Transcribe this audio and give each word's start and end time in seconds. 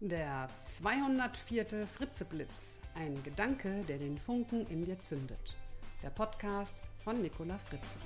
Der 0.00 0.48
204. 0.60 1.88
Fritzeblitz. 1.88 2.78
Ein 2.94 3.20
Gedanke, 3.24 3.84
der 3.88 3.98
den 3.98 4.16
Funken 4.16 4.64
in 4.68 4.84
dir 4.84 5.00
zündet. 5.00 5.56
Der 6.04 6.10
Podcast 6.10 6.76
von 6.98 7.20
Nicola 7.20 7.58
Fritze. 7.58 7.98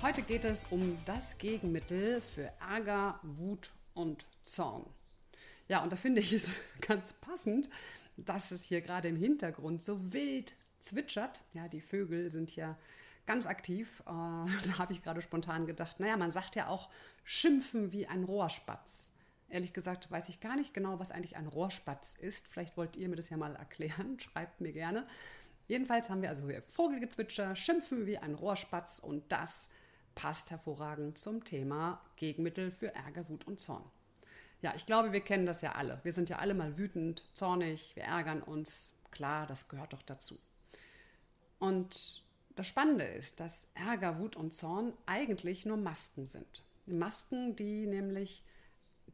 Heute 0.00 0.22
geht 0.22 0.44
es 0.44 0.66
um 0.70 0.96
das 1.04 1.36
Gegenmittel 1.38 2.20
für 2.20 2.48
Ärger, 2.60 3.18
Wut 3.24 3.72
und 3.94 4.24
Zorn. 4.44 4.86
Ja, 5.66 5.82
und 5.82 5.90
da 5.90 5.96
finde 5.96 6.20
ich 6.20 6.32
es 6.32 6.54
ganz 6.80 7.12
passend, 7.12 7.68
dass 8.16 8.52
es 8.52 8.62
hier 8.62 8.82
gerade 8.82 9.08
im 9.08 9.16
Hintergrund 9.16 9.82
so 9.82 10.12
wild 10.12 10.52
zwitschert. 10.78 11.40
Ja, 11.54 11.66
die 11.66 11.80
Vögel 11.80 12.30
sind 12.30 12.54
ja 12.54 12.78
ganz 13.26 13.46
aktiv. 13.46 14.00
Äh, 14.06 14.10
da 14.68 14.78
habe 14.78 14.92
ich 14.92 15.02
gerade 15.02 15.22
spontan 15.22 15.66
gedacht, 15.66 15.98
naja, 15.98 16.16
man 16.16 16.30
sagt 16.30 16.54
ja 16.54 16.68
auch 16.68 16.88
schimpfen 17.24 17.90
wie 17.90 18.06
ein 18.06 18.22
Rohrspatz. 18.22 19.09
Ehrlich 19.50 19.72
gesagt 19.72 20.10
weiß 20.10 20.28
ich 20.28 20.40
gar 20.40 20.56
nicht 20.56 20.72
genau, 20.72 20.98
was 20.98 21.10
eigentlich 21.10 21.36
ein 21.36 21.46
Rohrspatz 21.46 22.14
ist. 22.14 22.48
Vielleicht 22.48 22.76
wollt 22.76 22.96
ihr 22.96 23.08
mir 23.08 23.16
das 23.16 23.30
ja 23.30 23.36
mal 23.36 23.56
erklären. 23.56 24.18
Schreibt 24.20 24.60
mir 24.60 24.72
gerne. 24.72 25.06
Jedenfalls 25.68 26.10
haben 26.10 26.22
wir 26.22 26.28
also 26.28 26.48
hier 26.48 26.62
Vogelgezwitscher, 26.62 27.54
Schimpfen 27.54 28.06
wie 28.06 28.18
ein 28.18 28.34
Rohrspatz 28.34 28.98
und 28.98 29.30
das 29.30 29.68
passt 30.14 30.50
hervorragend 30.50 31.18
zum 31.18 31.44
Thema 31.44 32.00
Gegenmittel 32.16 32.70
für 32.70 32.94
Ärger, 32.94 33.28
Wut 33.28 33.46
und 33.46 33.60
Zorn. 33.60 33.84
Ja, 34.62 34.74
ich 34.74 34.84
glaube, 34.84 35.12
wir 35.12 35.20
kennen 35.20 35.46
das 35.46 35.62
ja 35.62 35.72
alle. 35.72 36.00
Wir 36.02 36.12
sind 36.12 36.28
ja 36.28 36.38
alle 36.38 36.54
mal 36.54 36.76
wütend, 36.76 37.24
zornig, 37.34 37.94
wir 37.94 38.04
ärgern 38.04 38.42
uns. 38.42 38.96
Klar, 39.10 39.46
das 39.46 39.68
gehört 39.68 39.92
doch 39.92 40.02
dazu. 40.02 40.38
Und 41.58 42.22
das 42.56 42.66
Spannende 42.66 43.04
ist, 43.04 43.40
dass 43.40 43.68
Ärger, 43.74 44.18
Wut 44.18 44.36
und 44.36 44.52
Zorn 44.52 44.92
eigentlich 45.06 45.66
nur 45.66 45.76
Masken 45.76 46.26
sind. 46.26 46.62
Masken, 46.86 47.56
die 47.56 47.86
nämlich 47.86 48.44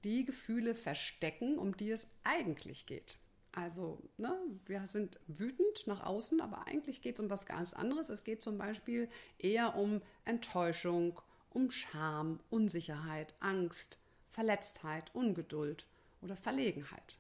die 0.06 0.24
Gefühle 0.24 0.74
verstecken, 0.74 1.58
um 1.58 1.76
die 1.76 1.90
es 1.90 2.08
eigentlich 2.22 2.86
geht. 2.86 3.18
Also, 3.50 3.98
ne, 4.18 4.32
wir 4.66 4.86
sind 4.86 5.18
wütend 5.26 5.86
nach 5.86 6.04
außen, 6.04 6.40
aber 6.40 6.66
eigentlich 6.68 7.02
geht 7.02 7.18
es 7.18 7.24
um 7.24 7.28
was 7.28 7.44
ganz 7.44 7.74
anderes. 7.74 8.08
Es 8.08 8.22
geht 8.22 8.40
zum 8.40 8.56
Beispiel 8.56 9.08
eher 9.38 9.74
um 9.74 10.00
Enttäuschung, 10.24 11.20
um 11.50 11.70
Scham, 11.72 12.38
Unsicherheit, 12.50 13.34
Angst, 13.40 13.98
Verletztheit, 14.26 15.12
Ungeduld 15.12 15.86
oder 16.22 16.36
Verlegenheit. 16.36 17.18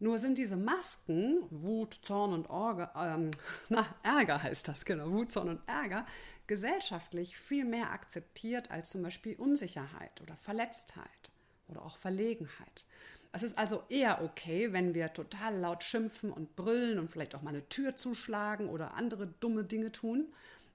Nur 0.00 0.18
sind 0.18 0.38
diese 0.38 0.56
Masken, 0.56 1.44
Wut, 1.50 2.00
Zorn 2.02 2.32
und 2.32 2.50
Orge, 2.50 2.90
ähm, 2.96 3.30
na, 3.68 3.86
Ärger 4.02 4.42
heißt 4.42 4.66
das, 4.66 4.84
genau, 4.84 5.08
Wut, 5.12 5.30
Zorn 5.30 5.50
und 5.50 5.68
Ärger, 5.68 6.04
gesellschaftlich 6.48 7.36
viel 7.36 7.64
mehr 7.64 7.92
akzeptiert 7.92 8.72
als 8.72 8.90
zum 8.90 9.02
Beispiel 9.02 9.36
Unsicherheit 9.36 10.20
oder 10.20 10.36
Verletztheit 10.36 11.31
oder 11.72 11.84
auch 11.84 11.96
Verlegenheit. 11.96 12.86
Es 13.32 13.42
ist 13.42 13.58
also 13.58 13.82
eher 13.88 14.22
okay, 14.22 14.72
wenn 14.72 14.94
wir 14.94 15.12
total 15.12 15.56
laut 15.56 15.82
schimpfen 15.82 16.30
und 16.30 16.54
brüllen 16.54 16.98
und 16.98 17.10
vielleicht 17.10 17.34
auch 17.34 17.42
mal 17.42 17.50
eine 17.50 17.68
Tür 17.68 17.96
zuschlagen 17.96 18.68
oder 18.68 18.94
andere 18.94 19.26
dumme 19.26 19.64
Dinge 19.64 19.90
tun. 19.90 20.32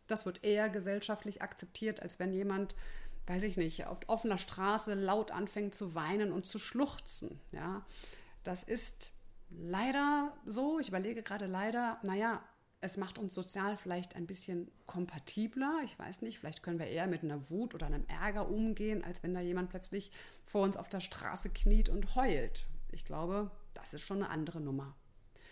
Das 0.08 0.26
wird 0.26 0.44
eher 0.44 0.68
gesellschaftlich 0.70 1.42
akzeptiert, 1.42 2.02
als 2.02 2.18
wenn 2.18 2.34
jemand, 2.34 2.76
weiß 3.28 3.44
ich 3.44 3.58
nicht, 3.58 3.86
auf 3.86 4.00
offener 4.08 4.40
Straße 4.40 4.96
laut 4.96 5.32
anfängt 5.32 5.76
zu 5.76 5.94
weinen 5.94 6.32
und 6.32 6.48
zu 6.48 6.58
schluchzen. 6.58 7.40
Ja, 7.52 7.86
das 8.44 8.64
ist 8.64 9.12
leider 9.50 10.34
so. 10.46 10.80
Ich 10.80 10.88
überlege 10.88 11.22
gerade 11.22 11.46
leider, 11.46 12.00
naja, 12.02 12.42
es 12.80 12.98
macht 12.98 13.18
uns 13.18 13.34
sozial 13.34 13.76
vielleicht 13.76 14.16
ein 14.16 14.28
bisschen 14.28 14.70
kompatibler. 14.86 15.82
Ich 15.84 15.98
weiß 15.98 16.22
nicht, 16.22 16.40
vielleicht 16.40 16.62
können 16.62 16.80
wir 16.80 16.88
eher 16.88 17.08
mit 17.08 17.24
einer 17.24 17.50
Wut 17.50 17.74
oder 17.74 17.88
einem 17.88 18.06
Ärger 18.08 18.50
umgehen, 18.50 19.04
als 19.04 19.24
wenn 19.24 19.34
da 19.34 19.42
jemand 19.42 19.70
plötzlich 19.70 20.12
vor 20.46 20.64
uns 20.64 20.78
auf 20.78 20.88
der 20.88 21.00
Straße 21.00 21.50
kniet 21.50 21.90
und 21.90 22.16
heult. 22.16 22.68
Ich 22.92 23.04
glaube, 23.04 23.52
das 23.74 23.94
ist 23.94 24.04
schon 24.04 24.18
eine 24.24 24.30
andere 24.30 24.62
Nummer. 24.62 24.96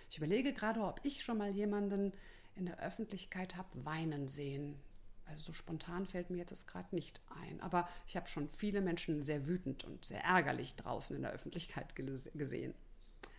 Ich 0.09 0.17
überlege 0.17 0.53
gerade, 0.53 0.81
ob 0.81 0.99
ich 1.03 1.23
schon 1.23 1.39
mal 1.39 1.49
jemanden 1.49 2.13
in 2.55 2.67
der 2.67 2.79
Öffentlichkeit 2.79 3.57
habe 3.57 3.85
weinen 3.85 4.27
sehen. 4.27 4.79
Also 5.25 5.45
so 5.45 5.53
spontan 5.53 6.05
fällt 6.05 6.29
mir 6.29 6.37
jetzt 6.37 6.67
gerade 6.67 6.93
nicht 6.93 7.21
ein. 7.43 7.59
Aber 7.59 7.89
ich 8.05 8.15
habe 8.15 8.27
schon 8.27 8.47
viele 8.47 8.81
Menschen 8.81 9.23
sehr 9.23 9.47
wütend 9.47 9.83
und 9.83 10.05
sehr 10.05 10.23
ärgerlich 10.23 10.75
draußen 10.75 11.15
in 11.15 11.23
der 11.23 11.31
Öffentlichkeit 11.31 11.95
gesehen. 11.95 12.75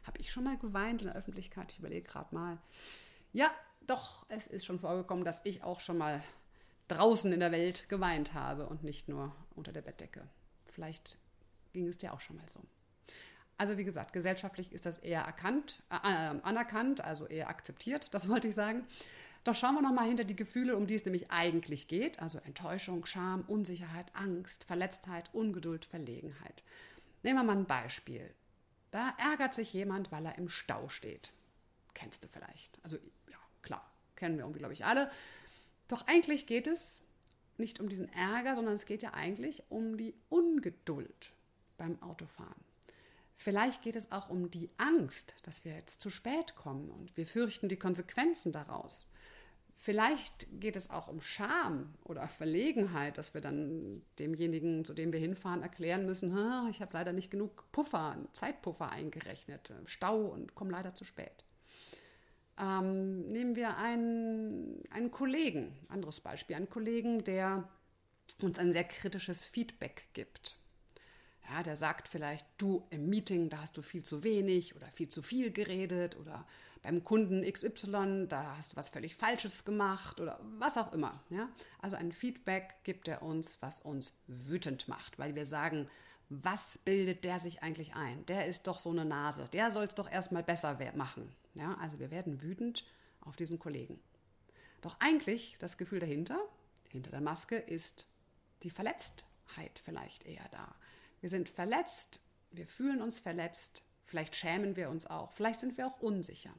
Habe 0.03 0.21
ich 0.21 0.33
schon 0.33 0.45
mal 0.45 0.59
geweint 0.59 1.03
in 1.03 1.07
der 1.07 1.17
Öffentlichkeit? 1.17 1.71
Ich 1.71 1.79
überlege 1.79 2.09
gerade 2.09 2.35
mal. 2.35 2.59
Ja, 3.33 3.51
doch, 3.87 4.27
es 4.29 4.47
ist 4.47 4.67
schon 4.67 4.79
vorgekommen, 4.79 5.25
dass 5.25 5.45
ich 5.45 5.63
auch 5.63 5.81
schon 5.81 5.99
mal 5.99 6.23
draußen 6.89 7.33
in 7.33 7.41
der 7.41 7.53
Welt 7.53 7.89
geweint 7.89 8.35
habe 8.35 8.67
und 8.67 8.85
nicht 8.85 9.09
nur 9.09 9.35
unter 9.55 9.73
der 9.73 9.83
Bettdecke. 9.83 10.29
Vielleicht 10.65 11.19
ging 11.73 11.89
es 11.89 11.99
dir 11.99 12.13
auch 12.13 12.21
schon 12.21 12.37
mal 12.37 12.49
so. 12.49 12.61
Also 13.59 13.79
wie 13.79 13.85
gesagt, 13.85 14.13
gesellschaftlich 14.13 14.73
ist 14.73 14.87
das 14.87 14.99
eher 14.99 15.23
erkannt, 15.23 15.83
äh, 15.91 15.97
äh 15.97 16.41
anerkannt, 16.43 17.01
also 17.01 17.27
eher 17.27 17.49
akzeptiert, 17.49 18.13
das 18.13 18.29
wollte 18.29 18.49
ich 18.49 18.55
sagen. 18.55 18.87
Doch 19.45 19.55
schauen 19.55 19.77
wir 19.77 19.83
noch 19.83 19.93
mal 19.93 20.07
hinter 20.07 20.25
die 20.25 20.35
Gefühle, 20.35 20.77
um 20.77 20.89
die 20.89 20.97
es 20.97 21.05
nämlich 21.05 21.31
eigentlich 21.31 21.87
geht, 21.87 22.19
also 22.19 22.39
Enttäuschung, 22.39 23.07
Scham, 23.07 23.45
Unsicherheit, 23.47 24.07
Angst, 24.13 24.65
Verletztheit, 24.65 25.31
Ungeduld, 25.33 25.85
Verlegenheit. 25.85 26.65
Nehmen 27.23 27.39
wir 27.39 27.45
mal 27.45 27.57
ein 27.57 27.67
Beispiel. 27.67 28.35
Da 28.91 29.15
ärgert 29.19 29.55
sich 29.55 29.73
jemand, 29.73 30.11
weil 30.11 30.27
er 30.27 30.37
im 30.37 30.49
Stau 30.49 30.89
steht. 30.89 31.33
Kennst 31.95 32.25
du 32.25 32.29
vielleicht. 32.29 32.79
Also 32.83 32.99
klar, 33.67 33.85
kennen 34.15 34.37
wir 34.37 34.45
irgendwie, 34.45 34.61
glaube 34.61 34.73
ich, 34.73 34.85
alle. 34.85 35.11
Doch 35.89 36.07
eigentlich 36.07 36.47
geht 36.47 36.67
es 36.67 37.03
nicht 37.59 37.81
um 37.81 37.89
diesen 37.89 38.13
Ärger, 38.13 38.55
sondern 38.55 38.75
es 38.75 38.87
geht 38.87 39.03
ja 39.03 39.13
eigentlich 39.15 39.63
um 39.69 39.97
die 39.97 40.15
Ungeduld 40.29 41.33
beim 41.77 42.01
Autofahren. 42.03 42.65
Vielleicht 43.35 43.83
geht 43.83 43.97
es 43.97 44.13
auch 44.13 44.31
um 44.31 44.51
die 44.51 44.71
Angst, 44.79 45.35
dass 45.43 45.65
wir 45.65 45.75
jetzt 45.75 46.01
zu 46.01 46.09
spät 46.09 46.55
kommen 46.57 46.91
und 46.91 47.17
wir 47.17 47.27
fürchten 47.27 47.69
die 47.69 47.79
Konsequenzen 47.79 48.51
daraus. 48.51 49.11
Vielleicht 49.79 50.49
geht 50.59 50.75
es 50.75 50.89
auch 50.89 51.07
um 51.09 51.21
Scham 51.21 51.95
oder 52.03 52.29
Verlegenheit, 52.29 53.19
dass 53.19 53.35
wir 53.35 53.43
dann 53.43 54.03
demjenigen, 54.19 54.87
zu 54.87 54.95
dem 54.95 55.13
wir 55.13 55.21
hinfahren, 55.21 55.63
erklären 55.63 56.07
müssen, 56.07 56.31
ich 56.71 56.81
habe 56.81 56.95
leider 56.95 57.13
nicht 57.13 57.31
genug 57.31 57.71
Puffer, 57.73 58.17
Zeitpuffer 58.33 58.91
eingerechnet, 58.91 59.71
Stau 59.85 60.25
und 60.25 60.55
komme 60.55 60.71
leider 60.71 60.95
zu 60.95 61.05
spät. 61.05 61.45
Ähm, 62.59 63.31
nehmen 63.33 63.55
wir 63.55 63.77
einen, 63.77 64.83
einen 64.91 65.11
Kollegen, 65.11 65.77
anderes 65.89 66.21
Beispiel, 66.21 66.57
einen 66.57 66.71
Kollegen, 66.71 67.23
der 67.25 67.69
uns 68.41 68.59
ein 68.59 68.73
sehr 68.73 68.85
kritisches 68.85 69.45
Feedback 69.45 70.09
gibt. 70.15 70.57
Ja, 71.51 71.63
der 71.63 71.77
sagt 71.77 72.09
vielleicht, 72.09 72.47
du 72.59 72.87
im 72.91 73.09
Meeting, 73.09 73.51
da 73.51 73.59
hast 73.59 73.77
du 73.77 73.83
viel 73.83 74.03
zu 74.03 74.25
wenig 74.25 74.75
oder 74.75 74.91
viel 74.91 75.09
zu 75.09 75.23
viel 75.23 75.53
geredet 75.53 76.17
oder 76.17 76.47
beim 76.83 77.05
Kunden 77.05 77.43
XY, 77.51 78.27
da 78.29 78.57
hast 78.57 78.73
du 78.73 78.77
was 78.77 78.89
völlig 78.89 79.17
Falsches 79.17 79.65
gemacht 79.65 80.21
oder 80.21 80.41
was 80.59 80.77
auch 80.77 80.93
immer. 80.93 81.23
Ja? 81.31 81.49
Also 81.81 81.97
ein 81.97 82.13
Feedback 82.13 82.77
gibt 82.85 83.09
er 83.09 83.23
uns, 83.23 83.61
was 83.61 83.81
uns 83.81 84.19
wütend 84.27 84.89
macht, 84.89 85.19
weil 85.19 85.35
wir 85.35 85.45
sagen, 85.45 85.89
was 86.29 86.79
bildet 86.79 87.25
der 87.25 87.39
sich 87.39 87.63
eigentlich 87.63 87.95
ein? 87.95 88.25
Der 88.27 88.47
ist 88.47 88.67
doch 88.67 88.79
so 88.79 88.91
eine 88.91 89.05
Nase, 89.05 89.49
der 89.53 89.71
soll 89.71 89.85
es 89.85 89.95
doch 89.95 90.11
erstmal 90.11 90.43
besser 90.43 90.79
machen. 90.95 91.31
Ja? 91.57 91.75
Also 91.79 91.99
wir 91.99 92.11
werden 92.11 92.43
wütend 92.43 92.85
auf 93.21 93.37
diesen 93.37 93.59
Kollegen. 93.59 93.99
Doch 94.83 94.97
eigentlich 95.01 95.57
das 95.59 95.77
Gefühl 95.79 95.99
dahinter, 95.99 96.39
hinter 96.89 97.11
der 97.11 97.21
Maske, 97.21 97.57
ist 97.57 98.07
die 98.63 98.71
Verletztheit 98.71 99.79
vielleicht 99.79 100.25
eher 100.25 100.49
da. 100.51 100.75
Wir 101.21 101.29
sind 101.29 101.49
verletzt, 101.49 102.21
wir 102.53 102.67
fühlen 102.67 103.03
uns 103.03 103.19
verletzt, 103.19 103.83
vielleicht 104.05 104.37
schämen 104.37 104.77
wir 104.77 104.91
uns 104.91 105.07
auch, 105.07 105.33
vielleicht 105.33 105.61
sind 105.61 105.77
wir 105.77 105.87
auch 105.87 106.01
unsicher. 106.01 106.55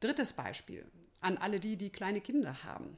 Drittes 0.00 0.32
Beispiel 0.32 0.86
an 1.20 1.38
alle 1.38 1.60
die, 1.60 1.76
die 1.76 1.90
kleine 1.90 2.20
Kinder 2.20 2.62
haben. 2.64 2.96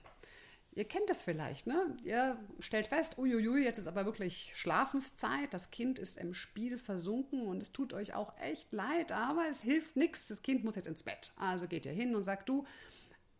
Ihr 0.72 0.84
kennt 0.84 1.10
das 1.10 1.22
vielleicht, 1.22 1.66
ne? 1.66 1.96
Ihr 2.04 2.38
stellt 2.60 2.86
fest, 2.86 3.18
uiuiui, 3.18 3.64
jetzt 3.64 3.78
ist 3.78 3.88
aber 3.88 4.04
wirklich 4.04 4.52
Schlafenszeit, 4.54 5.52
das 5.52 5.72
Kind 5.72 5.98
ist 5.98 6.16
im 6.16 6.32
Spiel 6.32 6.78
versunken 6.78 7.46
und 7.46 7.60
es 7.60 7.72
tut 7.72 7.92
euch 7.92 8.14
auch 8.14 8.32
echt 8.38 8.72
leid, 8.72 9.10
aber 9.10 9.48
es 9.50 9.62
hilft 9.62 9.96
nichts, 9.96 10.28
das 10.28 10.42
Kind 10.42 10.62
muss 10.62 10.76
jetzt 10.76 10.86
ins 10.86 11.02
Bett. 11.02 11.32
Also 11.36 11.66
geht 11.66 11.86
ihr 11.86 11.92
hin 11.92 12.14
und 12.14 12.22
sagt, 12.22 12.48
du, 12.48 12.64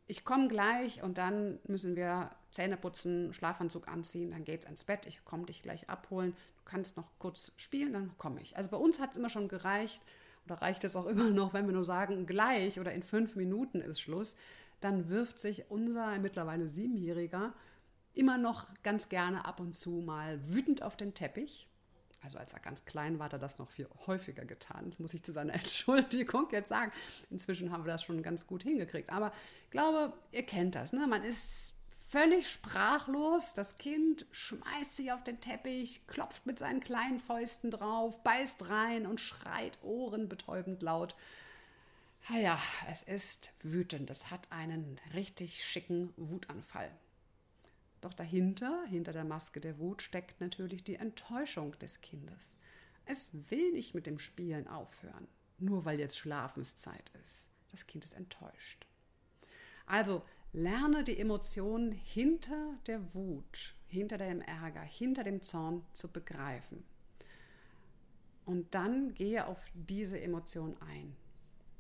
ich 0.09 0.25
komme 0.25 0.49
gleich 0.49 1.05
und 1.05 1.19
dann 1.19 1.61
müssen 1.69 1.95
wir 1.95 2.31
Zähne 2.51 2.77
putzen, 2.77 3.33
Schlafanzug 3.33 3.87
anziehen, 3.87 4.33
dann 4.33 4.45
geht's 4.45 4.67
ins 4.67 4.83
Bett, 4.83 5.07
ich 5.07 5.25
komme 5.25 5.47
dich 5.47 5.63
gleich 5.63 5.89
abholen, 5.89 6.33
du 6.33 6.65
kannst 6.65 6.97
noch 6.97 7.13
kurz 7.21 7.53
spielen, 7.57 7.93
dann 7.93 8.19
komme 8.19 8.41
ich. 8.43 8.57
Also 8.57 8.71
bei 8.71 8.77
uns 8.77 8.99
hat 8.99 9.13
es 9.13 9.19
immer 9.19 9.31
schon 9.31 9.47
gereicht, 9.47 10.03
oder 10.47 10.57
reicht 10.57 10.83
es 10.85 10.97
auch 10.97 11.07
immer 11.07 11.31
noch, 11.31 11.55
wenn 11.55 11.67
wir 11.67 11.73
nur 11.73 11.85
sagen, 11.85 12.27
gleich 12.27 12.81
oder 12.81 12.93
in 12.93 13.03
fünf 13.03 13.37
Minuten 13.37 13.81
ist 13.81 14.01
Schluss, 14.01 14.37
dann 14.81 15.09
wirft 15.09 15.39
sich 15.39 15.71
unser 15.71 16.19
mittlerweile 16.19 16.69
Siebenjähriger 16.69 17.53
immer 18.15 18.39
noch 18.39 18.67
ganz 18.83 19.09
gerne 19.09 19.45
ab 19.45 19.61
und 19.61 19.75
zu 19.75 20.03
mal 20.03 20.41
wütend 20.49 20.83
auf 20.83 20.97
den 20.97 21.15
Teppich 21.15 21.71
also 22.23 22.39
als 22.39 22.53
er 22.53 22.61
ganz 22.61 22.85
klein 22.85 23.19
war, 23.19 23.27
hat 23.27 23.33
er 23.33 23.39
das 23.39 23.59
noch 23.59 23.71
viel 23.71 23.89
häufiger 24.07 24.45
getan. 24.45 24.91
Das 24.91 24.99
muss 24.99 25.15
ich 25.15 25.23
zu 25.23 25.33
seiner 25.33 25.55
Entschuldigung 25.55 26.49
jetzt 26.51 26.69
sagen. 26.69 26.93
Inzwischen 27.31 27.73
haben 27.73 27.85
wir 27.85 27.93
das 27.93 28.03
schon 28.03 28.23
ganz 28.23 28.47
gut 28.47 28.63
hingekriegt. 28.63 29.11
Aber 29.11 29.33
ich 29.65 29.71
glaube, 29.71 30.13
ihr 30.33 30.45
kennt 30.45 30.75
das. 30.75 30.93
Ne? 30.93 31.07
Man 31.07 31.25
ist 31.25 31.77
völlig 32.09 32.51
sprachlos. 32.51 33.55
Das 33.55 33.79
Kind 33.79 34.27
schmeißt 34.33 34.97
sich 34.97 35.13
auf 35.13 35.25
den 35.25 35.41
Teppich, 35.41 36.07
klopft 36.07 36.45
mit 36.45 36.59
seinen 36.59 36.81
kleinen 36.81 37.21
Fäusten 37.21 37.71
drauf, 37.71 38.23
beißt 38.23 38.69
rein 38.69 39.07
und 39.07 39.21
schreit 39.21 39.79
ohrenbetäubend 39.83 40.83
laut. 40.83 41.15
Naja, 42.33 42.61
es 42.89 43.03
ist 43.03 43.53
wütend. 43.61 44.09
Es 44.09 44.31
hat 44.31 44.53
einen 44.53 45.01
richtig 45.15 45.65
schicken 45.65 46.15
Wutanfall. 46.17 46.93
Doch 48.03 48.15
dahinter, 48.15 48.85
hinter 48.89 49.13
der 49.13 49.25
Maske 49.25 49.59
der 49.61 49.81
Wut, 49.81 50.01
steckt 50.01 50.41
natürlich 50.41 50.85
die 50.85 50.95
Enttäuschung 50.95 51.77
des 51.81 52.01
Kindes. 52.03 52.57
Es 53.05 53.31
will 53.51 53.73
nicht 53.73 53.95
mit 53.95 54.07
dem 54.07 54.21
Spielen 54.21 54.69
aufhören, 54.69 55.27
nur 55.59 55.85
weil 55.85 55.99
jetzt 55.99 56.19
Schlafenszeit 56.19 57.11
ist. 57.25 57.51
Das 57.73 57.89
Kind 57.89 58.05
ist 58.05 58.15
enttäuscht. 58.15 58.87
Also 59.87 60.23
lerne 60.53 61.03
die 61.03 61.19
Emotionen 61.19 61.91
hinter 61.91 62.79
der 62.87 63.13
Wut, 63.13 63.75
hinter 63.89 64.19
dem 64.19 64.41
Ärger, 64.41 64.83
hinter 64.83 65.25
dem 65.25 65.43
Zorn 65.43 65.85
zu 65.93 66.07
begreifen. 66.07 66.85
Und 68.45 68.73
dann 68.77 69.15
gehe 69.15 69.47
auf 69.47 69.67
diese 69.75 70.21
Emotion 70.21 70.77
ein. 70.81 71.17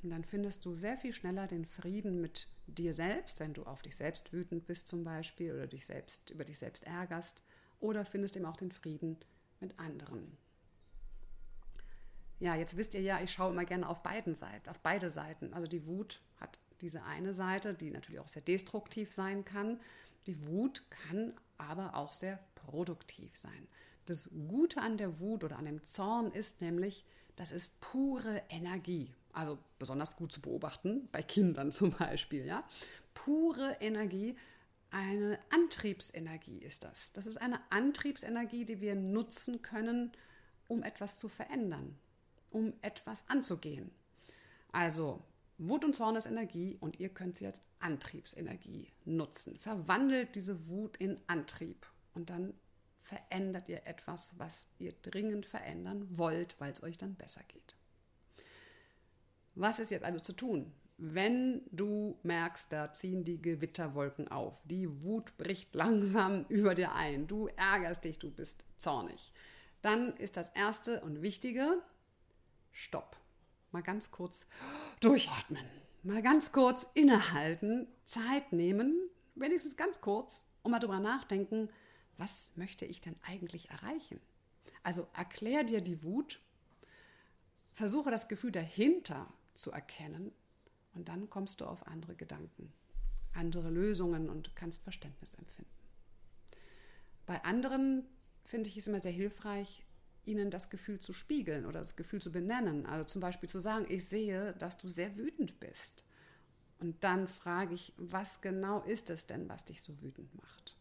Und 0.02 0.10
dann 0.10 0.24
findest 0.24 0.64
du 0.64 0.74
sehr 0.74 0.96
viel 0.96 1.12
schneller 1.12 1.46
den 1.46 1.66
Frieden 1.66 2.20
mit 2.20 2.48
dir 2.66 2.92
selbst, 2.94 3.40
wenn 3.40 3.52
du 3.52 3.64
auf 3.64 3.82
dich 3.82 3.96
selbst 3.96 4.32
wütend 4.32 4.66
bist 4.66 4.86
zum 4.86 5.04
Beispiel 5.04 5.52
oder 5.52 5.66
dich 5.66 5.84
selbst, 5.84 6.30
über 6.30 6.44
dich 6.44 6.58
selbst 6.58 6.84
ärgerst. 6.84 7.42
Oder 7.80 8.04
findest 8.04 8.36
eben 8.36 8.46
auch 8.46 8.56
den 8.56 8.72
Frieden 8.72 9.18
mit 9.60 9.78
anderen. 9.78 10.36
Ja, 12.38 12.54
jetzt 12.54 12.76
wisst 12.76 12.94
ihr 12.94 13.02
ja, 13.02 13.20
ich 13.20 13.30
schaue 13.30 13.52
immer 13.52 13.66
gerne 13.66 13.88
auf 13.88 14.02
beiden 14.02 14.34
Seiten, 14.34 14.70
auf 14.70 14.80
beide 14.80 15.10
Seiten. 15.10 15.52
Also 15.52 15.66
die 15.66 15.86
Wut 15.86 16.22
hat 16.38 16.58
diese 16.80 17.02
eine 17.04 17.34
Seite, 17.34 17.74
die 17.74 17.90
natürlich 17.90 18.20
auch 18.20 18.28
sehr 18.28 18.42
destruktiv 18.42 19.12
sein 19.12 19.44
kann. 19.44 19.78
Die 20.26 20.46
Wut 20.46 20.84
kann 20.90 21.34
aber 21.58 21.94
auch 21.94 22.14
sehr 22.14 22.38
produktiv 22.54 23.36
sein. 23.36 23.68
Das 24.06 24.30
Gute 24.48 24.80
an 24.80 24.96
der 24.96 25.20
Wut 25.20 25.44
oder 25.44 25.58
an 25.58 25.66
dem 25.66 25.84
Zorn 25.84 26.32
ist 26.32 26.62
nämlich, 26.62 27.04
das 27.36 27.50
ist 27.50 27.80
pure 27.80 28.42
Energie. 28.48 29.14
Also 29.32 29.58
besonders 29.78 30.16
gut 30.16 30.32
zu 30.32 30.40
beobachten, 30.40 31.08
bei 31.12 31.22
Kindern 31.22 31.70
zum 31.72 31.92
Beispiel, 31.92 32.44
ja. 32.44 32.64
Pure 33.14 33.76
Energie, 33.80 34.36
eine 34.90 35.38
Antriebsenergie 35.50 36.58
ist 36.58 36.84
das. 36.84 37.12
Das 37.12 37.26
ist 37.26 37.40
eine 37.40 37.60
Antriebsenergie, 37.70 38.64
die 38.64 38.80
wir 38.80 38.94
nutzen 38.94 39.62
können, 39.62 40.12
um 40.68 40.82
etwas 40.82 41.18
zu 41.18 41.28
verändern, 41.28 41.96
um 42.50 42.72
etwas 42.82 43.24
anzugehen. 43.28 43.90
Also 44.72 45.22
Wut 45.58 45.84
und 45.84 45.94
Zorn 45.94 46.16
ist 46.16 46.26
Energie 46.26 46.76
und 46.80 47.00
ihr 47.00 47.10
könnt 47.10 47.36
sie 47.36 47.46
als 47.46 47.60
Antriebsenergie 47.80 48.88
nutzen. 49.04 49.56
Verwandelt 49.58 50.34
diese 50.34 50.68
Wut 50.68 50.96
in 50.96 51.18
Antrieb 51.26 51.86
und 52.14 52.30
dann 52.30 52.54
verändert 52.96 53.68
ihr 53.68 53.86
etwas, 53.86 54.38
was 54.38 54.66
ihr 54.78 54.92
dringend 55.02 55.46
verändern 55.46 56.06
wollt, 56.10 56.56
weil 56.60 56.72
es 56.72 56.82
euch 56.82 56.98
dann 56.98 57.14
besser 57.14 57.42
geht. 57.48 57.76
Was 59.60 59.78
ist 59.78 59.90
jetzt 59.90 60.04
also 60.04 60.20
zu 60.20 60.32
tun? 60.32 60.72
Wenn 60.96 61.60
du 61.70 62.18
merkst, 62.22 62.72
da 62.72 62.94
ziehen 62.94 63.24
die 63.24 63.42
Gewitterwolken 63.42 64.28
auf, 64.28 64.62
die 64.64 65.02
Wut 65.02 65.36
bricht 65.36 65.74
langsam 65.74 66.46
über 66.48 66.74
dir 66.74 66.94
ein, 66.94 67.26
du 67.26 67.46
ärgerst 67.58 68.04
dich, 68.04 68.18
du 68.18 68.30
bist 68.30 68.64
zornig, 68.78 69.34
dann 69.82 70.16
ist 70.16 70.38
das 70.38 70.48
Erste 70.50 71.02
und 71.02 71.20
Wichtige, 71.20 71.82
Stopp. 72.72 73.18
Mal 73.70 73.82
ganz 73.82 74.10
kurz 74.10 74.46
durchatmen, 75.00 75.66
mal 76.04 76.22
ganz 76.22 76.52
kurz 76.52 76.86
innehalten, 76.94 77.86
Zeit 78.04 78.54
nehmen, 78.54 79.10
wenigstens 79.34 79.76
ganz 79.76 80.00
kurz, 80.00 80.46
und 80.62 80.70
mal 80.70 80.78
drüber 80.78 81.00
nachdenken, 81.00 81.68
was 82.16 82.56
möchte 82.56 82.86
ich 82.86 83.02
denn 83.02 83.16
eigentlich 83.26 83.68
erreichen? 83.68 84.20
Also 84.82 85.06
erklär 85.12 85.64
dir 85.64 85.82
die 85.82 86.02
Wut, 86.02 86.40
versuche 87.74 88.10
das 88.10 88.26
Gefühl 88.26 88.52
dahinter 88.52 89.30
zu 89.60 89.70
erkennen 89.72 90.32
und 90.94 91.08
dann 91.08 91.30
kommst 91.30 91.60
du 91.60 91.66
auf 91.66 91.86
andere 91.86 92.14
Gedanken, 92.14 92.72
andere 93.32 93.70
Lösungen 93.70 94.28
und 94.28 94.56
kannst 94.56 94.82
Verständnis 94.82 95.34
empfinden. 95.34 95.70
Bei 97.26 97.44
anderen 97.44 98.04
finde 98.42 98.68
ich 98.68 98.76
es 98.76 98.88
immer 98.88 99.00
sehr 99.00 99.12
hilfreich, 99.12 99.84
ihnen 100.24 100.50
das 100.50 100.70
Gefühl 100.70 101.00
zu 101.00 101.12
spiegeln 101.12 101.66
oder 101.66 101.78
das 101.78 101.96
Gefühl 101.96 102.20
zu 102.20 102.32
benennen. 102.32 102.86
Also 102.86 103.04
zum 103.04 103.20
Beispiel 103.20 103.48
zu 103.48 103.60
sagen, 103.60 103.86
ich 103.88 104.04
sehe, 104.04 104.54
dass 104.54 104.76
du 104.76 104.88
sehr 104.88 105.16
wütend 105.16 105.60
bist. 105.60 106.04
Und 106.78 107.04
dann 107.04 107.28
frage 107.28 107.74
ich, 107.74 107.92
was 107.96 108.40
genau 108.40 108.82
ist 108.82 109.10
es 109.10 109.26
denn, 109.26 109.48
was 109.48 109.64
dich 109.64 109.82
so 109.82 110.00
wütend 110.00 110.34
macht? 110.34 110.76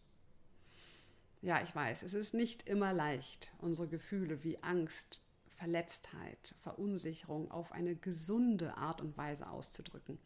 Ja, 1.41 1.61
ich 1.61 1.73
weiß, 1.73 2.03
es 2.03 2.13
ist 2.13 2.33
nicht 2.33 2.67
immer 2.67 2.93
leicht, 2.93 3.51
unsere 3.59 3.87
Gefühle 3.87 4.43
wie 4.43 4.61
Angst, 4.61 5.21
Verletztheit, 5.59 6.53
Verunsicherung 6.55 7.51
auf 7.51 7.73
eine 7.73 7.93
gesunde 7.93 8.77
Art 8.77 9.01
und 9.01 9.17
Weise 9.17 9.49
auszudrücken. 9.49 10.17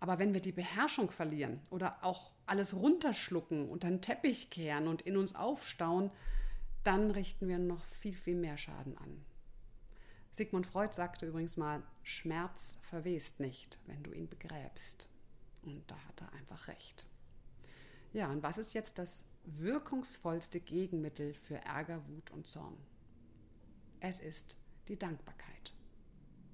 Aber 0.00 0.18
wenn 0.18 0.32
wir 0.32 0.40
die 0.40 0.52
Beherrschung 0.52 1.10
verlieren 1.10 1.60
oder 1.68 2.02
auch 2.02 2.32
alles 2.46 2.74
runterschlucken, 2.74 3.68
unter 3.68 3.88
den 3.88 4.00
Teppich 4.00 4.48
kehren 4.48 4.88
und 4.88 5.02
in 5.02 5.18
uns 5.18 5.34
aufstauen, 5.34 6.10
dann 6.84 7.10
richten 7.10 7.48
wir 7.48 7.58
noch 7.58 7.84
viel, 7.84 8.14
viel 8.14 8.36
mehr 8.36 8.56
Schaden 8.56 8.96
an. 8.96 9.24
Sigmund 10.30 10.66
Freud 10.66 10.94
sagte 10.94 11.26
übrigens 11.26 11.58
mal, 11.58 11.82
Schmerz 12.02 12.78
verwest 12.80 13.40
nicht, 13.40 13.78
wenn 13.86 14.02
du 14.02 14.12
ihn 14.12 14.28
begräbst. 14.28 15.08
Und 15.64 15.82
da 15.90 15.98
hat 16.08 16.22
er 16.22 16.32
einfach 16.32 16.68
recht. 16.68 17.04
Ja, 18.14 18.30
und 18.30 18.42
was 18.42 18.56
ist 18.56 18.72
jetzt 18.72 18.98
das 18.98 19.26
wirkungsvollste 19.44 20.60
Gegenmittel 20.60 21.34
für 21.34 21.56
Ärger, 21.56 22.06
Wut 22.08 22.30
und 22.30 22.46
Zorn? 22.46 22.78
Es 24.00 24.20
ist 24.20 24.56
die 24.88 24.98
Dankbarkeit. 24.98 25.46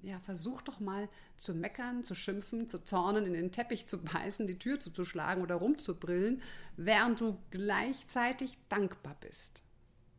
Ja, 0.01 0.19
versuch 0.19 0.61
doch 0.61 0.81
mal 0.81 1.07
zu 1.37 1.53
meckern, 1.53 2.03
zu 2.03 2.13
schimpfen, 2.13 2.67
zu 2.67 2.83
zornen, 2.83 3.25
in 3.25 3.33
den 3.33 3.51
Teppich 3.53 3.87
zu 3.87 3.99
beißen, 3.99 4.47
die 4.47 4.59
Tür 4.59 4.79
zuzuschlagen 4.79 5.41
oder 5.41 5.55
rumzubrillen, 5.55 6.41
während 6.75 7.21
du 7.21 7.37
gleichzeitig 7.51 8.57
dankbar 8.67 9.15
bist. 9.21 9.63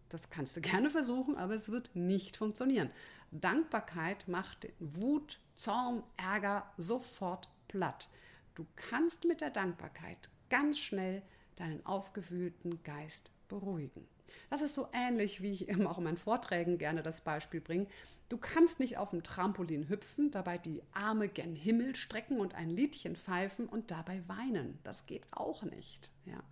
Das 0.09 0.31
kannst 0.31 0.56
du 0.56 0.61
gerne 0.62 0.91
versuchen, 0.91 1.37
aber 1.37 1.55
es 1.55 1.69
wird 1.69 1.94
nicht 1.94 2.37
funktionieren. 2.37 2.91
Dankbarkeit 3.31 4.26
macht 4.29 4.69
Wut, 4.79 5.41
Zorn, 5.55 6.03
Ärger 6.17 6.73
sofort 6.79 7.50
platt. 7.69 8.09
Du 8.55 8.65
kannst 8.76 9.25
mit 9.25 9.41
der 9.41 9.50
Dankbarkeit 9.50 10.31
ganz 10.49 10.79
schnell 10.79 11.23
deinen 11.56 11.85
aufgewühlten 11.85 12.82
Geist 12.85 13.32
beruhigen. 13.49 14.06
Das 14.50 14.62
ist 14.62 14.75
so 14.75 14.88
ähnlich, 14.93 15.43
wie 15.43 15.53
ich 15.53 15.69
immer 15.69 15.90
auch 15.90 15.99
in 15.99 16.04
meinen 16.04 16.16
Vorträgen 16.16 16.78
gerne 16.78 17.02
das 17.02 17.21
Beispiel 17.21 17.61
bringe. 17.61 17.87
Du 18.28 18.38
kannst 18.38 18.81
nicht 18.81 18.97
auf 18.97 19.11
dem 19.11 19.23
Trampolin 19.23 19.88
hüpfen, 19.88 20.31
dabei 20.31 20.59
die 20.59 20.83
Arme 20.93 21.28
gen 21.28 21.54
Himmel 21.54 21.95
strecken 21.95 22.40
und 22.40 22.54
ein 22.54 22.71
Liedchen 22.71 23.16
pfeifen 23.16 23.69
und 23.69 23.90
dabei 23.90 24.23
weinen. 24.28 24.78
Das 24.83 25.07
geht 25.07 25.28
auch 25.31 25.62
nicht. 25.62 26.11
Ja. 26.25 26.43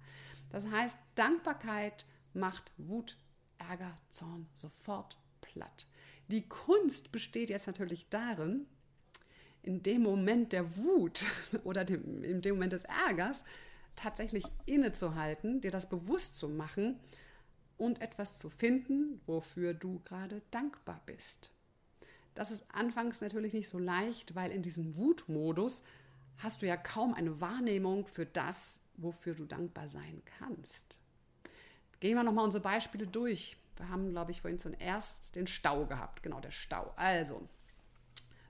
Das 0.50 0.66
heißt, 0.66 0.96
Dankbarkeit 1.14 2.04
macht 2.34 2.72
Wut, 2.76 3.16
Ärger, 3.58 3.94
Zorn 4.10 4.46
sofort 4.54 5.16
platt. 5.40 5.86
Die 6.28 6.46
Kunst 6.48 7.10
besteht 7.10 7.50
jetzt 7.50 7.66
natürlich 7.66 8.08
darin, 8.10 8.66
in 9.62 9.82
dem 9.82 10.02
Moment 10.02 10.52
der 10.52 10.76
Wut 10.76 11.24
oder 11.64 11.84
dem, 11.84 12.22
in 12.22 12.42
dem 12.42 12.56
Moment 12.56 12.72
des 12.72 12.84
Ärgers 12.84 13.44
tatsächlich 13.96 14.44
innezuhalten, 14.66 15.60
dir 15.60 15.70
das 15.70 15.88
bewusst 15.88 16.36
zu 16.36 16.48
machen 16.48 16.98
und 17.78 18.00
etwas 18.00 18.38
zu 18.38 18.48
finden, 18.48 19.20
wofür 19.26 19.74
du 19.74 20.00
gerade 20.04 20.42
dankbar 20.50 21.00
bist. 21.06 21.52
Das 22.34 22.50
ist 22.50 22.64
anfangs 22.72 23.20
natürlich 23.20 23.52
nicht 23.52 23.68
so 23.68 23.78
leicht, 23.78 24.34
weil 24.34 24.50
in 24.50 24.62
diesem 24.62 24.96
Wutmodus 24.96 25.82
hast 26.38 26.62
du 26.62 26.66
ja 26.66 26.76
kaum 26.76 27.14
eine 27.14 27.40
Wahrnehmung 27.40 28.06
für 28.06 28.26
das, 28.26 28.80
wofür 28.96 29.34
du 29.34 29.44
dankbar 29.44 29.88
sein 29.88 30.22
kannst. 30.38 30.98
Gehen 32.00 32.16
wir 32.16 32.22
nochmal 32.22 32.44
unsere 32.44 32.62
Beispiele 32.62 33.06
durch. 33.06 33.56
Wir 33.76 33.88
haben, 33.88 34.10
glaube 34.10 34.30
ich, 34.30 34.40
vorhin 34.40 34.58
zuerst 34.58 35.36
den 35.36 35.46
Stau 35.46 35.86
gehabt. 35.86 36.22
Genau, 36.22 36.40
der 36.40 36.50
Stau. 36.50 36.92
Also, 36.96 37.48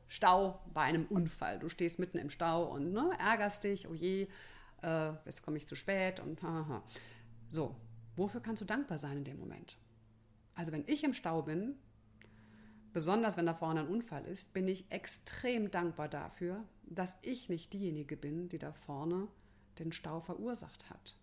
Stau 0.09 0.61
bei 0.75 0.83
einem 0.83 1.07
Unfall. 1.07 1.59
Du 1.59 1.69
stehst 1.69 1.99
mitten 1.99 2.19
im 2.19 2.31
Stau 2.31 2.65
und 2.65 2.93
ne, 2.93 3.13
ärgerst 3.19 3.65
dich, 3.65 3.89
oh 3.89 3.95
je, 3.95 4.29
äh, 4.83 5.13
jetzt 5.25 5.43
komme 5.43 5.57
ich 5.57 5.67
zu 5.67 5.75
spät 5.75 6.21
und 6.21 6.43
haha. 6.43 6.83
So, 7.49 7.75
Wofür 8.17 8.41
kannst 8.41 8.63
du 8.63 8.67
dankbar 8.67 8.99
sein 8.99 9.19
in 9.19 9.25
dem 9.25 9.39
Moment? 9.39 9.77
Also 10.55 10.73
wenn 10.73 10.85
ich 10.87 11.03
im 11.05 11.15
Stau 11.15 11.43
bin, 11.43 11.77
besonders 12.93 13.37
wenn 13.37 13.47
da 13.47 13.55
vorne 13.55 13.81
ein 13.81 13.89
Unfall 13.89 14.25
ist, 14.27 14.53
bin 14.53 14.69
ich 14.69 14.91
extrem 14.91 15.71
dankbar 15.71 16.09
dafür, 16.09 16.65
dass 16.85 17.17
ich 17.23 17.49
nicht 17.49 17.73
diejenige 17.73 18.17
bin, 18.17 18.49
die 18.49 18.59
da 18.59 18.73
vorne 18.73 19.29
den 19.79 19.93
Stau 19.93 20.21
verursacht 20.21 20.91
hat. 20.91 21.17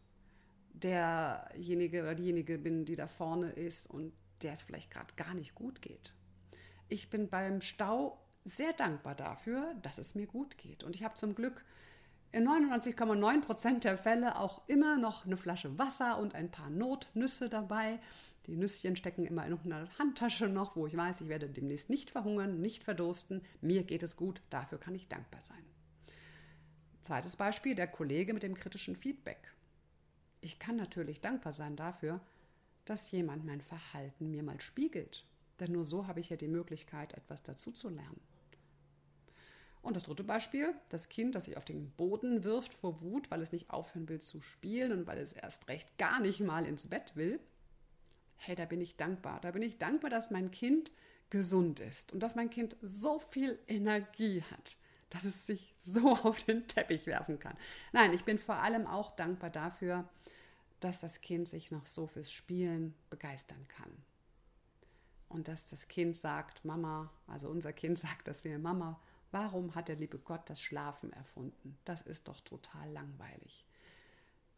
Derjenige 0.73 2.01
oder 2.01 2.15
diejenige 2.15 2.57
bin, 2.57 2.85
die 2.85 2.95
da 2.95 3.07
vorne 3.07 3.51
ist 3.51 3.87
und 3.87 4.13
der 4.41 4.53
es 4.53 4.61
vielleicht 4.61 4.89
gerade 4.89 5.13
gar 5.15 5.33
nicht 5.33 5.53
gut 5.53 5.81
geht. 5.81 6.13
Ich 6.87 7.09
bin 7.09 7.29
beim 7.29 7.61
Stau 7.61 8.19
sehr 8.45 8.73
dankbar 8.73 9.13
dafür, 9.13 9.75
dass 9.81 9.97
es 9.97 10.15
mir 10.15 10.25
gut 10.25 10.57
geht. 10.57 10.83
Und 10.83 10.95
ich 10.95 11.03
habe 11.03 11.15
zum 11.15 11.35
Glück 11.35 11.63
in 12.31 12.47
99,9% 12.47 13.79
der 13.79 13.97
Fälle 13.97 14.37
auch 14.37 14.67
immer 14.67 14.97
noch 14.97 15.25
eine 15.25 15.37
Flasche 15.37 15.77
Wasser 15.77 16.19
und 16.19 16.35
ein 16.35 16.51
paar 16.51 16.69
Notnüsse 16.69 17.49
dabei. 17.49 17.99
Die 18.45 18.55
Nüsschen 18.55 18.95
stecken 18.95 19.25
immer 19.25 19.45
in 19.45 19.53
einer 19.53 19.89
Handtasche 19.97 20.47
noch, 20.47 20.75
wo 20.75 20.87
ich 20.87 20.95
weiß, 20.95 21.21
ich 21.21 21.27
werde 21.27 21.49
demnächst 21.49 21.89
nicht 21.89 22.11
verhungern, 22.11 22.61
nicht 22.61 22.83
verdursten. 22.83 23.41
Mir 23.61 23.83
geht 23.83 24.03
es 24.03 24.15
gut, 24.15 24.41
dafür 24.49 24.79
kann 24.79 24.95
ich 24.95 25.07
dankbar 25.07 25.41
sein. 25.41 25.63
Zweites 27.01 27.35
Beispiel, 27.35 27.75
der 27.75 27.87
Kollege 27.87 28.33
mit 28.33 28.43
dem 28.43 28.55
kritischen 28.55 28.95
Feedback. 28.95 29.53
Ich 30.41 30.59
kann 30.59 30.75
natürlich 30.75 31.21
dankbar 31.21 31.53
sein 31.53 31.75
dafür, 31.75 32.21
dass 32.85 33.11
jemand 33.11 33.45
mein 33.45 33.61
Verhalten 33.61 34.31
mir 34.31 34.43
mal 34.43 34.59
spiegelt. 34.61 35.25
Denn 35.59 35.71
nur 35.71 35.83
so 35.83 36.07
habe 36.07 36.19
ich 36.19 36.29
ja 36.29 36.37
die 36.37 36.47
Möglichkeit, 36.47 37.13
etwas 37.13 37.43
dazu 37.43 37.71
zu 37.71 37.89
lernen. 37.89 38.21
Und 39.81 39.95
das 39.95 40.03
dritte 40.03 40.23
Beispiel, 40.23 40.73
das 40.89 41.09
Kind, 41.09 41.35
das 41.35 41.45
sich 41.45 41.55
auf 41.57 41.65
den 41.65 41.89
Boden 41.91 42.43
wirft 42.43 42.73
vor 42.73 43.01
Wut, 43.01 43.31
weil 43.31 43.41
es 43.41 43.51
nicht 43.51 43.69
aufhören 43.69 44.09
will 44.09 44.19
zu 44.19 44.41
spielen 44.41 44.91
und 44.91 45.07
weil 45.07 45.17
es 45.19 45.33
erst 45.33 45.67
recht 45.67 45.97
gar 45.97 46.19
nicht 46.19 46.41
mal 46.41 46.65
ins 46.65 46.87
Bett 46.87 47.15
will. 47.15 47.39
Hey, 48.35 48.55
da 48.55 48.65
bin 48.65 48.81
ich 48.81 48.97
dankbar. 48.97 49.39
Da 49.41 49.51
bin 49.51 49.61
ich 49.61 49.77
dankbar, 49.77 50.09
dass 50.09 50.31
mein 50.31 50.51
Kind 50.51 50.91
gesund 51.29 51.79
ist 51.79 52.11
und 52.11 52.21
dass 52.23 52.35
mein 52.35 52.49
Kind 52.49 52.75
so 52.81 53.19
viel 53.19 53.57
Energie 53.67 54.41
hat, 54.51 54.77
dass 55.09 55.23
es 55.23 55.45
sich 55.45 55.73
so 55.77 56.15
auf 56.23 56.43
den 56.43 56.67
Teppich 56.67 57.05
werfen 57.05 57.39
kann. 57.39 57.55
Nein, 57.93 58.13
ich 58.13 58.25
bin 58.25 58.37
vor 58.37 58.55
allem 58.55 58.85
auch 58.85 59.15
dankbar 59.15 59.49
dafür, 59.49 60.07
dass 60.79 60.99
das 60.99 61.21
Kind 61.21 61.47
sich 61.47 61.71
noch 61.71 61.85
so 61.85 62.07
fürs 62.07 62.31
Spielen 62.31 62.95
begeistern 63.09 63.65
kann. 63.67 63.91
Und 65.27 65.47
dass 65.47 65.69
das 65.69 65.87
Kind 65.87 66.15
sagt, 66.15 66.65
Mama, 66.65 67.11
also 67.27 67.49
unser 67.49 67.71
Kind 67.71 67.97
sagt, 67.99 68.27
dass 68.27 68.43
wir 68.43 68.57
Mama 68.59 68.99
Warum 69.31 69.75
hat 69.75 69.87
der 69.87 69.95
liebe 69.95 70.17
Gott 70.17 70.49
das 70.49 70.61
Schlafen 70.61 71.13
erfunden? 71.13 71.77
Das 71.85 72.01
ist 72.01 72.27
doch 72.27 72.39
total 72.41 72.91
langweilig. 72.91 73.65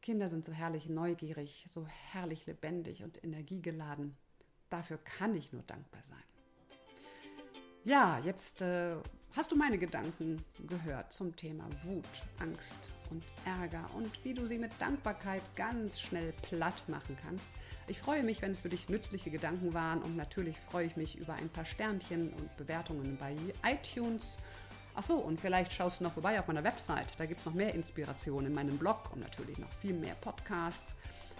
Kinder 0.02 0.30
sind 0.30 0.46
so 0.46 0.52
herrlich 0.52 0.90
neugierig, 0.90 1.66
so 1.70 1.86
herrlich 1.86 2.46
lebendig 2.46 3.04
und 3.04 3.24
energiegeladen. 3.24 4.16
Dafür 4.70 4.98
kann 4.98 5.36
ich 5.36 5.52
nur 5.52 5.64
dankbar 5.64 6.02
sein. 6.04 6.24
Ja, 7.84 8.20
jetzt 8.20 8.62
äh, 8.62 8.96
hast 9.36 9.52
du 9.52 9.56
meine 9.56 9.78
Gedanken 9.78 10.44
gehört 10.68 11.14
zum 11.14 11.36
Thema 11.36 11.66
Wut, 11.84 12.06
Angst 12.40 12.92
und 13.10 13.24
Ärger 13.46 13.90
und 13.96 14.24
wie 14.24 14.34
du 14.34 14.46
sie 14.46 14.58
mit 14.58 14.72
Dankbarkeit 14.80 15.42
ganz 15.56 16.00
schnell 16.00 16.34
platt 16.42 16.88
machen 16.88 17.18
kannst. 17.22 17.50
Ich 17.88 18.00
freue 18.00 18.24
mich, 18.24 18.42
wenn 18.42 18.52
es 18.52 18.62
für 18.62 18.70
dich 18.70 18.90
nützliche 18.90 19.32
Gedanken 19.32 19.74
waren 19.74 20.02
und 20.02 20.16
natürlich 20.16 20.60
freue 20.60 20.86
ich 20.86 20.96
mich 20.96 21.18
über 21.18 21.34
ein 21.34 21.50
paar 21.50 21.66
Sternchen 21.66 22.32
und 22.34 22.56
Bewertungen 22.58 23.18
bei 23.18 23.36
iTunes 23.70 24.38
Ach 24.94 25.04
so, 25.04 25.16
und 25.16 25.40
vielleicht 25.40 25.72
schaust 25.72 26.00
du 26.00 26.04
noch 26.04 26.12
vorbei 26.12 26.40
auf 26.40 26.48
meiner 26.48 26.64
Website. 26.64 27.08
Da 27.18 27.26
gibt 27.26 27.40
es 27.40 27.46
noch 27.46 27.54
mehr 27.54 27.74
Inspiration 27.74 28.46
in 28.46 28.54
meinem 28.54 28.78
Blog 28.78 29.12
und 29.14 29.22
natürlich 29.22 29.58
noch 29.58 29.72
viel 29.72 29.94
mehr 29.94 30.16
Podcasts. 30.16 30.96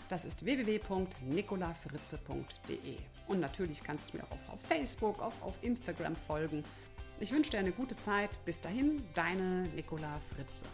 Das 0.08 0.26
ist 0.26 0.46
www.nicolafritze.de. 0.46 2.98
Und 3.28 3.40
natürlich 3.40 3.84
kannst 3.84 4.14
du 4.14 4.18
mir 4.18 4.24
auch 4.24 4.54
auf 4.54 4.62
Facebook, 4.62 5.22
auf, 5.22 5.42
auf 5.42 5.58
Instagram 5.62 6.16
folgen. 6.16 6.64
Ich 7.22 7.32
wünsche 7.32 7.52
dir 7.52 7.60
eine 7.60 7.72
gute 7.72 7.96
Zeit. 7.96 8.32
Bis 8.46 8.60
dahin, 8.60 9.00
deine 9.14 9.68
Nicola 9.76 10.20
Fritze. 10.34 10.66